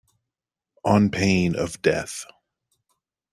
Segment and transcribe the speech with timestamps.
[0.83, 2.25] On pain of death.